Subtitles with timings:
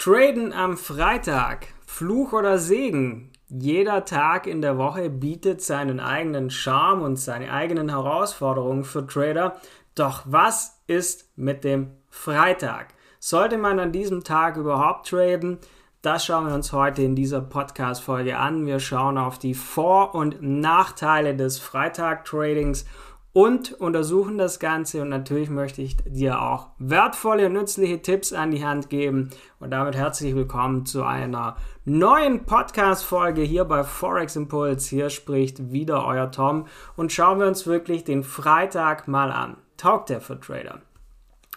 [0.00, 1.66] Traden am Freitag.
[1.84, 3.32] Fluch oder Segen?
[3.48, 9.60] Jeder Tag in der Woche bietet seinen eigenen Charme und seine eigenen Herausforderungen für Trader.
[9.96, 12.94] Doch was ist mit dem Freitag?
[13.18, 15.58] Sollte man an diesem Tag überhaupt traden?
[16.00, 18.66] Das schauen wir uns heute in dieser Podcast-Folge an.
[18.66, 22.86] Wir schauen auf die Vor- und Nachteile des Freitag-Tradings
[23.32, 28.50] und untersuchen das Ganze und natürlich möchte ich dir auch wertvolle und nützliche Tipps an
[28.50, 29.30] die Hand geben
[29.60, 34.88] und damit herzlich willkommen zu einer neuen Podcast-Folge hier bei Forex Impulse.
[34.90, 39.56] Hier spricht wieder euer Tom und schauen wir uns wirklich den Freitag mal an.
[39.76, 40.80] Taugt der für Trader?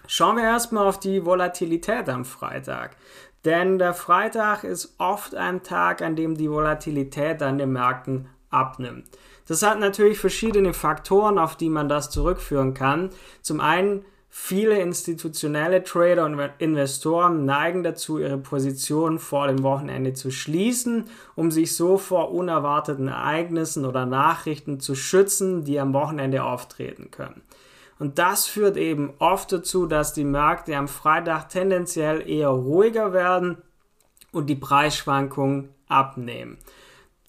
[0.08, 2.98] Schauen wir erstmal auf die Volatilität am Freitag.
[3.46, 9.08] Denn der Freitag ist oft ein Tag, an dem die Volatilität an den Märkten abnimmt.
[9.52, 13.10] Das hat natürlich verschiedene Faktoren, auf die man das zurückführen kann.
[13.42, 20.32] Zum einen Viele institutionelle Trader und Investoren neigen dazu, ihre Positionen vor dem Wochenende zu
[20.32, 21.04] schließen,
[21.36, 27.42] um sich so vor unerwarteten Ereignissen oder Nachrichten zu schützen, die am Wochenende auftreten können.
[28.00, 33.58] Und das führt eben oft dazu, dass die Märkte am Freitag tendenziell eher ruhiger werden
[34.32, 36.58] und die Preisschwankungen abnehmen.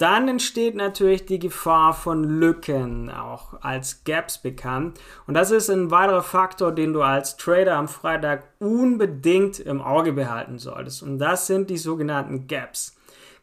[0.03, 4.98] Dann entsteht natürlich die Gefahr von Lücken, auch als Gaps bekannt.
[5.28, 10.12] Und das ist ein weiterer Faktor, den du als Trader am Freitag unbedingt im Auge
[10.12, 11.05] behalten solltest.
[11.05, 12.97] Und das sind die sogenannten Gaps.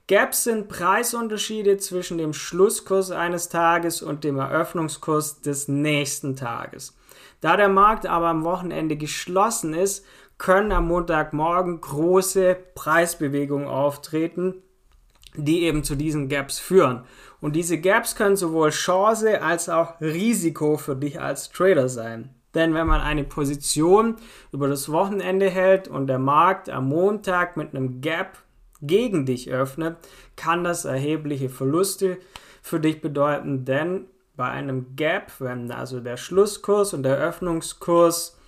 [0.09, 6.93] Gaps sind Preisunterschiede zwischen dem Schlusskurs eines Tages und dem Eröffnungskurs des nächsten Tages.
[7.39, 10.05] Da der Markt aber am Wochenende geschlossen ist,
[10.37, 14.61] können am Montagmorgen große Preisbewegungen auftreten
[15.45, 17.03] die eben zu diesen Gaps führen.
[17.41, 22.29] Und diese Gaps können sowohl Chance als auch Risiko für dich als Trader sein.
[22.55, 24.15] Denn wenn man eine Position
[24.51, 28.37] über das Wochenende hält und der Markt am Montag mit einem Gap
[28.81, 29.97] gegen dich öffnet,
[30.35, 32.17] kann das erhebliche Verluste
[32.61, 38.38] für dich bedeuten, denn bei einem Gap, wenn also der Schlusskurs und der Öffnungskurs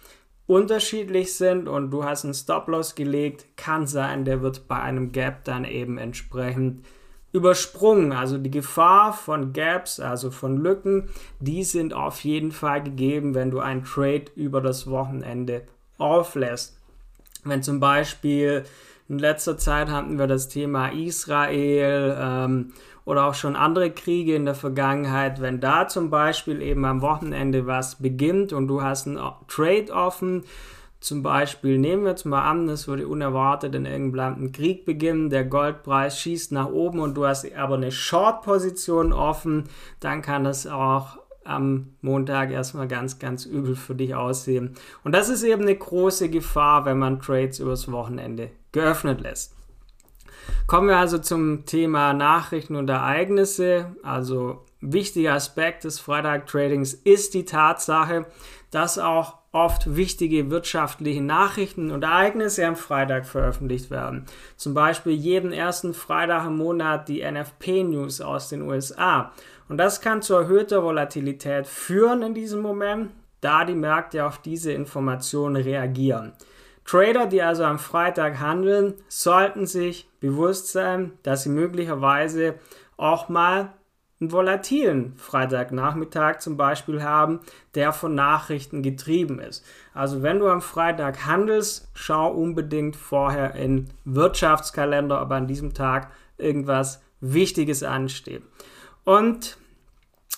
[0.48, 5.44] unterschiedlich sind und du hast einen Stop-Loss gelegt, kann sein, der wird bei einem Gap
[5.46, 6.86] dann eben entsprechend
[7.32, 8.12] übersprungen.
[8.12, 11.10] Also die Gefahr von Gaps, also von Lücken,
[11.40, 15.64] die sind auf jeden Fall gegeben, wenn du einen Trade über das Wochenende
[15.98, 16.78] auflässt.
[17.44, 18.64] Wenn zum Beispiel
[19.12, 22.72] in letzter Zeit hatten wir das Thema Israel ähm,
[23.04, 27.68] oder auch schon andere Kriege in der Vergangenheit, wenn da zum Beispiel eben am Wochenende
[27.68, 30.46] was beginnt und du hast einen Trade offen,
[31.02, 35.44] zum Beispiel nehmen wir jetzt mal an, es würde unerwartet in irgendeinem Krieg beginnen, der
[35.44, 39.66] Goldpreis schießt nach oben und du hast aber eine Short-Position offen,
[40.00, 44.76] dann kann das auch am Montag erstmal ganz, ganz übel für dich aussehen.
[45.04, 49.56] Und das ist eben eine große Gefahr, wenn man Trades übers Wochenende geöffnet lässt.
[50.68, 53.96] Kommen wir also zum Thema Nachrichten und Ereignisse.
[54.04, 58.26] Also wichtiger Aspekt des Freitag-Tradings ist die Tatsache,
[58.72, 64.26] dass auch oft wichtige wirtschaftliche Nachrichten und Ereignisse am Freitag veröffentlicht werden.
[64.56, 69.34] Zum Beispiel jeden ersten Freitag im Monat die NFP-News aus den USA.
[69.68, 74.72] Und das kann zu erhöhter Volatilität führen in diesem Moment, da die Märkte auf diese
[74.72, 76.34] Informationen reagieren.
[76.86, 82.56] Trader, die also am Freitag handeln, sollten sich bewusst sein, dass sie möglicherweise
[82.98, 83.74] auch mal
[84.22, 87.40] einen volatilen Freitagnachmittag zum Beispiel haben,
[87.74, 89.66] der von Nachrichten getrieben ist.
[89.94, 96.12] Also wenn du am Freitag handelst, schau unbedingt vorher in Wirtschaftskalender, ob an diesem Tag
[96.38, 98.44] irgendwas Wichtiges ansteht.
[99.04, 99.58] Und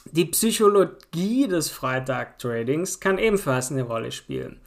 [0.05, 4.59] die Psychologie des Freitag-Tradings kann ebenfalls eine Rolle spielen.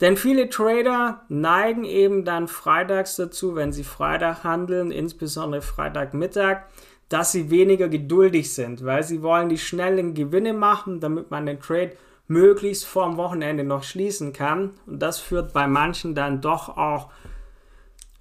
[0.00, 6.62] Denn viele Trader neigen eben dann freitags dazu, wenn sie Freitag handeln, insbesondere Freitagmittag,
[7.12, 11.60] dass sie weniger geduldig sind, weil sie wollen die schnellen Gewinne machen, damit man den
[11.60, 11.92] Trade
[12.26, 14.70] möglichst vorm Wochenende noch schließen kann.
[14.86, 17.10] Und das führt bei manchen dann doch auch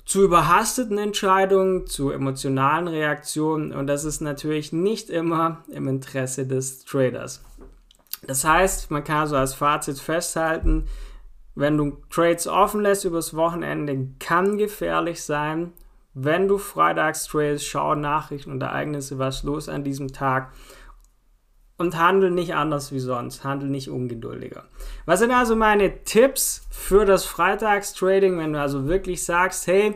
[0.06, 6.83] zu überhasteten Entscheidungen, zu emotionalen Reaktionen und das ist natürlich nicht immer im Interesse des
[6.83, 7.42] Traders.
[8.27, 10.88] Das heißt, man kann so als Fazit festhalten,
[11.56, 15.71] wenn du Trades offen lässt übers Wochenende, kann gefährlich sein.
[16.13, 20.52] Wenn du freitags Trades schau Nachrichten und Ereignisse, was los an diesem Tag.
[21.78, 24.66] Und handel nicht anders wie sonst, handel nicht ungeduldiger.
[25.08, 29.96] Was sind also meine Tipps für das Freitagstrading, wenn du also wirklich sagst, hey,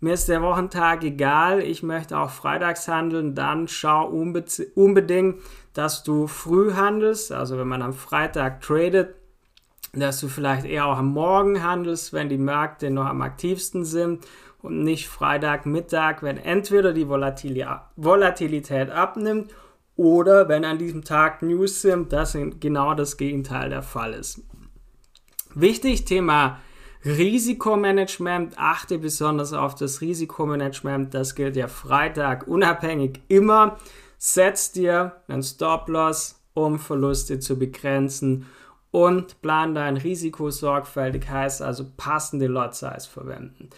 [0.00, 5.42] mir ist der Wochentag egal, ich möchte auch freitags handeln, dann schau unbedingt,
[5.74, 9.14] dass du früh handelst, also wenn man am Freitag tradet,
[9.92, 14.24] dass du vielleicht eher auch am Morgen handelst, wenn die Märkte noch am aktivsten sind
[14.68, 19.54] und nicht Freitag, Mittag, wenn entweder die Volatilität abnimmt
[19.96, 24.42] oder wenn an diesem Tag News sind, dass genau das Gegenteil der Fall ist.
[25.54, 26.60] Wichtig, Thema
[27.04, 28.58] Risikomanagement.
[28.58, 31.14] Achte besonders auf das Risikomanagement.
[31.14, 33.78] Das gilt ja Freitag unabhängig immer.
[34.18, 38.46] Setz dir einen Stop-Loss, um Verluste zu begrenzen
[38.90, 43.70] und plan dein Risiko sorgfältig, heißt also passende Lot Size verwenden.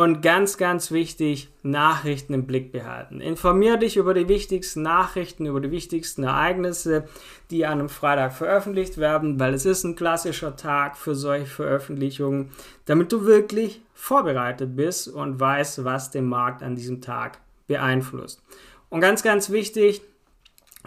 [0.00, 3.20] Und ganz, ganz wichtig, Nachrichten im Blick behalten.
[3.20, 7.06] Informier dich über die wichtigsten Nachrichten, über die wichtigsten Ereignisse,
[7.50, 12.50] die an einem Freitag veröffentlicht werden, weil es ist ein klassischer Tag für solche Veröffentlichungen,
[12.86, 17.36] damit du wirklich vorbereitet bist und weißt, was den Markt an diesem Tag
[17.66, 18.42] beeinflusst.
[18.88, 20.00] Und ganz, ganz wichtig,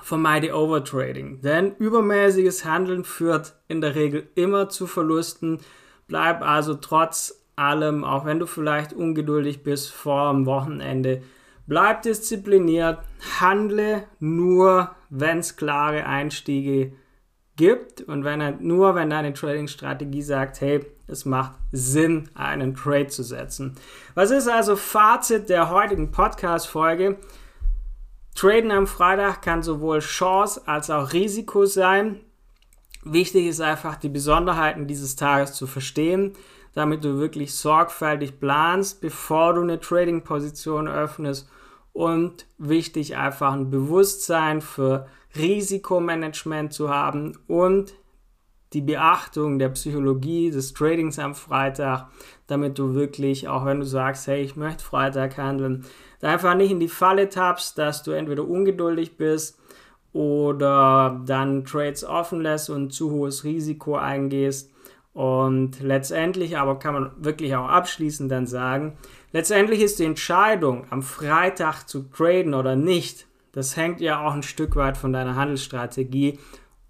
[0.02, 5.60] vermeide Overtrading, denn übermäßiges Handeln führt in der Regel immer zu Verlusten.
[6.08, 11.22] Bleib also trotz allem, auch wenn du vielleicht ungeduldig bist vor dem Wochenende,
[11.68, 13.00] bleib diszipliniert,
[13.40, 16.94] handle nur, wenn es klare Einstiege
[17.56, 23.24] gibt und wenn nur wenn deine Trading-Strategie sagt, hey, es macht Sinn, einen Trade zu
[23.24, 23.76] setzen.
[24.16, 27.18] Was ist also Fazit der heutigen Podcast-Folge?
[28.36, 32.20] Traden am Freitag kann sowohl Chance als auch Risiko sein.
[33.04, 36.34] Wichtig ist einfach, die Besonderheiten dieses Tages zu verstehen
[36.74, 41.48] damit du wirklich sorgfältig planst, bevor du eine Trading-Position öffnest.
[41.94, 47.94] Und wichtig, einfach ein Bewusstsein für Risikomanagement zu haben und
[48.74, 52.08] die Beachtung der Psychologie des Tradings am Freitag,
[52.48, 55.86] damit du wirklich, auch wenn du sagst, hey, ich möchte Freitag handeln,
[56.20, 59.60] da einfach nicht in die Falle tappst, dass du entweder ungeduldig bist
[60.12, 64.73] oder dann Trades offen lässt und zu hohes Risiko eingehst
[65.14, 68.98] und letztendlich aber kann man wirklich auch abschließend dann sagen,
[69.32, 74.44] letztendlich ist die Entscheidung, am Freitag zu traden oder nicht, das hängt ja auch ein
[74.44, 76.40] Stück weit von deiner Handelsstrategie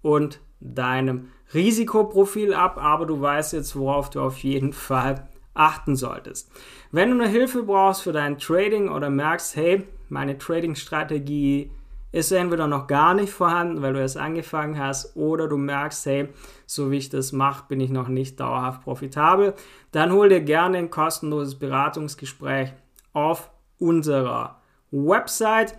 [0.00, 6.50] und deinem Risikoprofil ab, aber du weißt jetzt, worauf du auf jeden Fall achten solltest.
[6.90, 11.70] Wenn du eine Hilfe brauchst für dein Trading oder merkst, hey, meine Trading-Strategie
[12.14, 16.28] ist entweder noch gar nicht vorhanden, weil du erst angefangen hast, oder du merkst, hey,
[16.64, 19.54] so wie ich das mache, bin ich noch nicht dauerhaft profitabel,
[19.90, 22.72] dann hol dir gerne ein kostenloses Beratungsgespräch
[23.12, 23.50] auf
[23.80, 24.60] unserer
[24.92, 25.76] Website.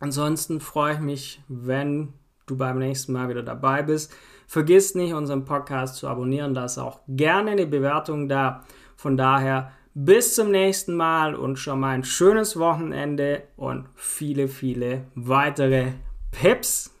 [0.00, 2.14] Ansonsten freue ich mich, wenn
[2.46, 4.14] du beim nächsten Mal wieder dabei bist.
[4.46, 8.64] Vergiss nicht, unseren Podcast zu abonnieren, da ist auch gerne eine Bewertung da.
[8.96, 15.06] Von daher bis zum nächsten Mal und schon mal ein schönes Wochenende und viele, viele
[15.16, 15.94] weitere
[16.30, 16.94] Pips.